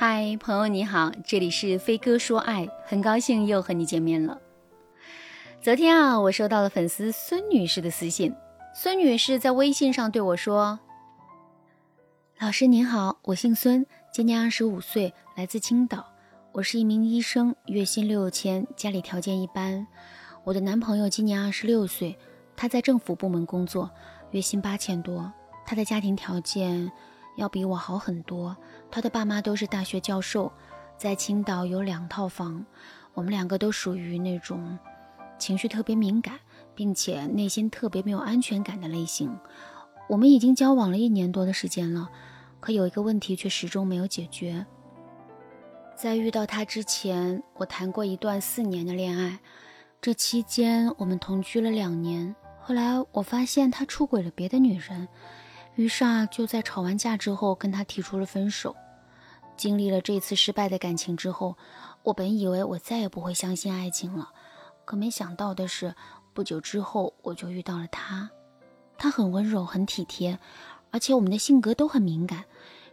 [0.00, 4.40] 嗨，朋友你好，这里是飞哥说爱，很高兴又和你见面了。
[5.60, 8.32] 昨天啊，我收到了粉丝孙女士的私信。
[8.72, 10.78] 孙女士在微信上对我说
[12.38, 16.06] ：“老师您好，我姓孙，今年二十五岁，来自青岛。
[16.52, 19.84] 我是一名医生，月薪六千，家里条件一般。
[20.44, 22.16] 我的男朋友今年二十六岁，
[22.54, 23.90] 他在政府部门工作，
[24.30, 25.32] 月薪八千多。
[25.66, 26.88] 他的家庭条件
[27.38, 28.54] 要比我好很多。
[28.90, 30.52] 他的爸妈都是大学教授，
[30.96, 32.66] 在青岛有两套房。
[33.14, 34.78] 我们两个都属于那种
[35.38, 36.38] 情绪特别敏感。”
[36.78, 39.36] 并且内心特别没有安全感的类型，
[40.08, 42.08] 我们已经交往了一年多的时间了，
[42.60, 44.64] 可有一个问题却始终没有解决。
[45.96, 49.40] 在遇到他之前，我谈过一段四年的恋爱，
[50.00, 52.32] 这期间我们同居了两年。
[52.60, 55.08] 后来我发现他出轨了别的女人，
[55.78, 58.74] 于是啊，就在吵完架之后跟他提出了分手。
[59.56, 61.56] 经历了这次失败的感情之后，
[62.02, 64.30] 我本以为我再也不会相信爱情了，
[64.84, 65.94] 可没想到的是。
[66.34, 68.28] 不久之后，我就遇到了他。
[68.96, 70.40] 他很温柔，很体贴，
[70.90, 72.44] 而且我们的性格都很敏感。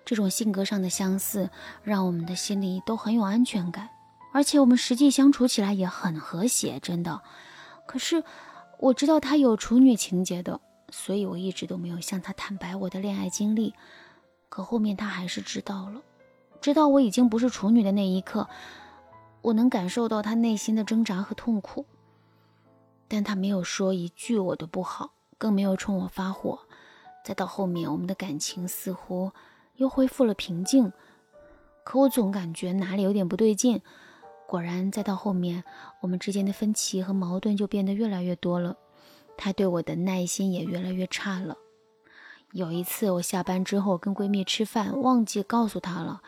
[0.04, 1.50] 这种性格上的相似，
[1.82, 3.90] 让我们的心里都很有安全感。
[4.32, 7.20] 而且我们实际相处起来也很和谐，真的。
[7.88, 8.24] 可是
[8.80, 10.62] 我知道他有处女情节的，
[10.98, 13.74] 所以我一直都没有向他坦白我的恋爱经历。
[14.48, 16.02] 可后面他还是知道了，
[16.62, 18.48] 知道我已经不是处女的那一刻，
[19.42, 21.86] 我能感受到他内心的挣扎和痛苦。
[23.10, 26.60] 但他没有说一句我的不好，更没有冲我发火。
[27.26, 29.34] 再到后面，我们的感情似乎
[29.76, 30.94] 又恢复了平静，
[31.84, 33.82] 可我总感觉哪里有点不对劲。
[34.48, 35.66] 果然，再到后面，
[36.00, 38.78] 我们之间的分歧和矛盾就变得越来越多了，
[39.38, 41.58] 他对我的耐心也越来越差了。
[42.52, 46.22] 有一次，我下班之后跟闺蜜吃饭，忘记告诉她了，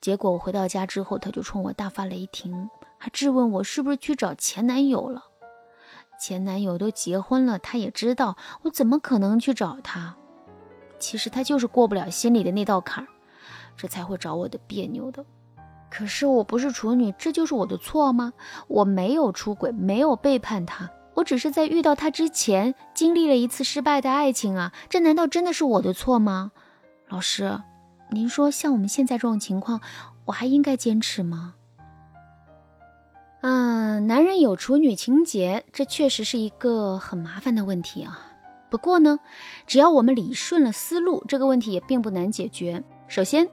[0.00, 5.24] 结果我回到家之后，她就冲我大发雷霆，还质问我是不是去找前男友了。
[6.20, 10.14] 前男友都结婚了，他也知道我怎么可能去找他。
[11.00, 13.08] 其实他就是过不了心里的那道坎儿，
[13.76, 15.24] 这才会找我的别扭的。
[15.90, 18.32] 可是我不是处女，这就是我的错吗？
[18.68, 24.72] 我没有出轨，没有背叛他，我只是在遇到他之前经历了一次失败的爱情啊！
[24.88, 26.52] 这难道真的是我的错吗？
[27.08, 27.60] 老师，
[28.10, 29.80] 您说像我们现在这种情况，
[30.24, 31.54] 我还应该坚持吗？
[33.42, 38.28] 嗯，男人有处女情节，这确实是一个很麻烦的问题啊。
[38.70, 39.18] 不过呢，
[39.66, 42.82] 只要我们理顺了思路，这个问题也并不难解决。
[43.08, 43.46] 首先，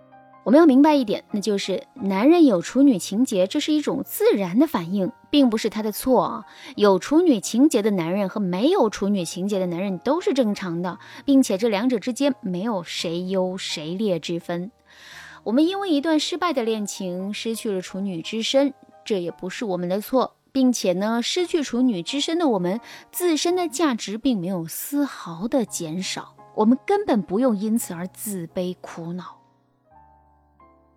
[0.46, 6.46] 我们要明白一点，那就是男人有处女情节，这是一种自然的反应，并不是他的错啊。
[6.76, 14.72] 有处女情节的男人和没有处女情节的男人都是正常的，并且这两者之间没有谁优谁劣之分。
[15.44, 18.74] 我们因为一段失败的恋情失去了处女之身。
[19.06, 22.80] 这也不是我们的错，并且呢，失去处女之身的我们
[23.12, 29.39] 自身的价值并没有丝毫的减少，我们根本不用因此而自卑苦恼。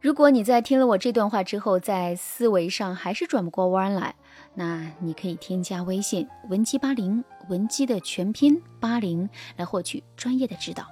[0.03, 4.17] 如果你在听了我这段话之后，在思维上还是转不过弯来，
[4.53, 10.85] 那你可以添加微信文姬八零，文姬的全拼八零，来获取专业的指导。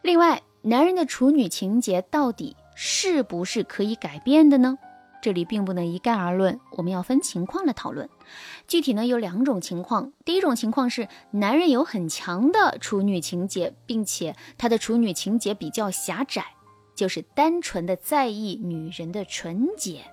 [0.00, 4.78] 另外，男人的处女情节到底是不是可以改变的呢？
[5.20, 8.08] 这里并不能一概而论，我们要分情况来讨论。
[8.66, 16.46] 具体呢有两种情况，第一种情况是男人有很强的处女情节，并且他的处女情节比较狭窄，
[16.98, 20.04] 就是单纯的在意女人的纯洁。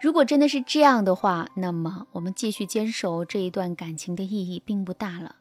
[0.00, 5.36] 如果真的是这样的话，那么我们继续坚守这一段感情的意义并不大了，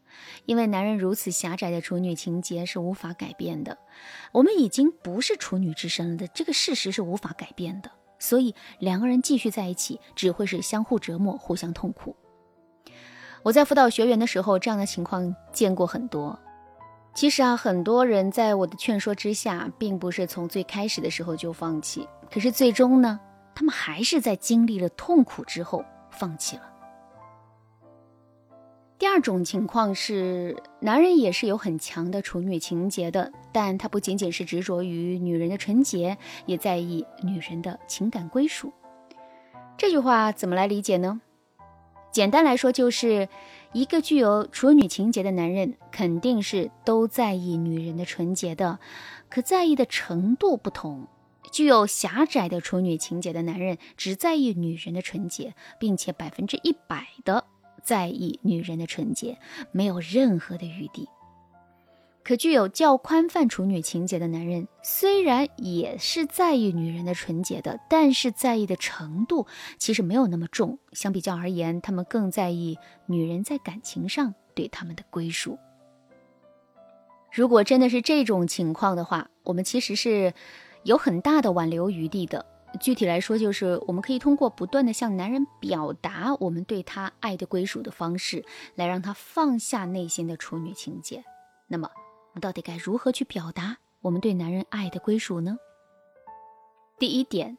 [0.46, 3.80] 因为男人如此狭窄的处女情节是无法改变的。
[4.32, 7.90] 我们已经不是处女之身了的这个事实是无法改变的。
[8.20, 12.16] 所以两个人继续在一起，只会是相互折磨、互相痛苦。
[13.42, 16.40] 我在辅导学员的时候，这样的情况见过很多。
[17.16, 23.18] 其实啊，很多人在我的劝说之下，并不是从最开始的时候就放弃，可是最终呢，
[23.56, 26.64] 他们还是在经历了痛苦之后放弃了。
[28.98, 38.74] 第二种情况是，男人也是有很强的处女情节的，但他不仅仅是执着于女人的纯洁，也在意女人的情感归属。
[39.78, 41.22] 这句话怎么来理解呢？
[42.12, 43.28] 简单来说，就是
[43.76, 48.80] 一个具有处女情节的男人，肯定是都在意女人的纯洁的，
[49.30, 51.10] 可在意的程度不同。
[51.52, 57.44] 具有狭窄的处女情节的男人，只在意女人的纯洁，并且百分之一百的。
[57.84, 59.38] 在意女人的纯洁，
[59.74, 61.10] 没有任何的余地。
[62.26, 69.46] 可具有较宽泛处女情节的男人，虽然也是在意女人的纯洁的，但是在意的程度
[69.78, 70.80] 其实没有那么重。
[70.92, 75.60] 相比较而言，他们更在意女人在感情上对他们的归属。
[77.32, 80.34] 如果真的是这种情况的话，我们其实是
[80.82, 82.44] 有很大的挽留余地的。
[82.82, 88.44] 具体来说，就是我们可以通过不断的向男人表达我们对他爱的归属的方式，
[88.74, 91.24] 来让他放下内心的处女情节。
[91.68, 91.88] 那么。
[92.40, 95.58] 到底该如何去表达我们对男人爱的归属呢？
[97.00, 97.58] 第一点，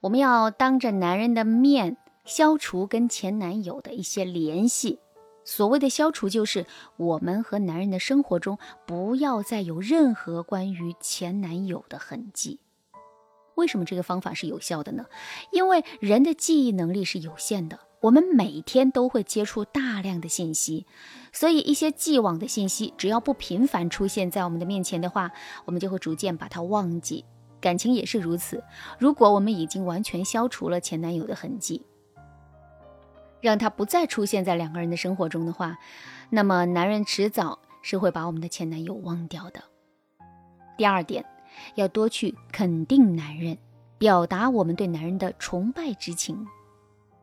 [0.00, 4.98] 我们要当着男人的面消除跟前男友的一些联系。
[5.44, 6.66] 所谓的消除，就是
[6.96, 12.60] 我们和男人的生活中不要再有任何关于前男友的痕迹。
[13.56, 15.06] 为什么这个方法是有效的呢？
[15.50, 17.80] 因为人的记忆能力是有限的。
[18.02, 20.86] 我们每天都会接触大量的信息，
[21.32, 25.30] 所以一些既往的信息，只要不频繁出现在我们的面前的话，
[25.64, 27.24] 我们就会逐渐把它忘记。
[27.60, 28.64] 感情也是如此。
[28.98, 31.86] 如果我们已经完全消除了前男友的痕迹，
[33.40, 35.78] 让他不再出现在两个人的生活中的话，
[36.28, 39.62] 那么男人迟早是会把我们的前男友忘掉的。
[40.76, 41.24] 第二点，
[41.76, 43.56] 要多去肯定男人，
[43.96, 46.44] 表达我们对男人的崇拜之情。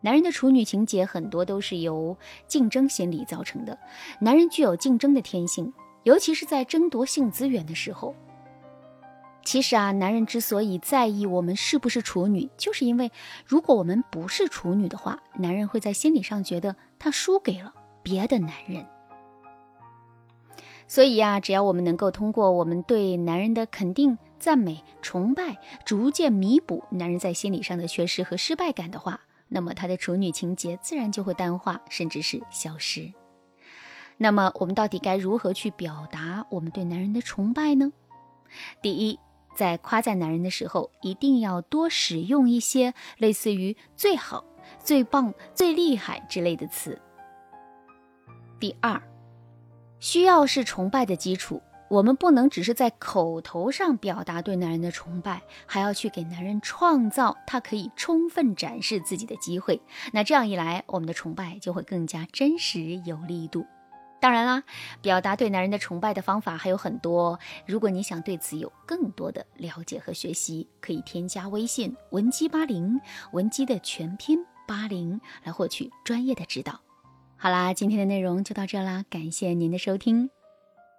[0.01, 2.17] 男人的处女情节很多都是由
[2.47, 3.77] 竞争心理造成的。
[4.19, 5.73] 男人具有竞争的天性，
[6.03, 8.15] 尤其是在争夺性资源的时候。
[9.43, 13.11] 其实啊，男人之所以在意我们是不是处女，就是因为
[13.45, 17.73] 如果我们不是处女的话，男人会在心理上觉得他输给了
[18.03, 18.85] 别的男人。
[20.87, 29.21] 所以呀，只要我们能够通过我们对男人的肯定、赞美、崇拜，逐渐弥补男人在心理上的缺失和失败感的话。
[29.49, 33.11] 那么他的处女情节自然就会淡化，甚至是消失。
[34.17, 37.91] 那么我们到底该如何去表达我们对男人的崇拜呢？
[38.81, 39.19] 第一，
[39.55, 44.43] 在夸赞男人的时候，一定要多使用一些类似于“最好
[44.83, 46.99] ”“最棒”“最厉害”之类的词。
[48.59, 49.01] 第二，
[49.99, 51.61] 需要是崇拜的基础。
[51.89, 59.81] 我们不能只是在口头上表达对男人的崇拜，还要去给男人创造他可以充分展示自己的机会。
[60.13, 63.65] 那这样一来，我们的崇拜就会更加真实有力度。
[64.21, 64.63] 当然啦，
[65.01, 67.39] 表达对男人的崇拜的方法还有很多。
[67.65, 72.99] 如果你想对此有更多的了解和学习，可以添加微信文姬八零，
[73.31, 76.81] 文姬的全拼八零，来获取专业的指导。
[77.37, 80.29] 好啦，今天的内容就到这啦，感谢您的收听。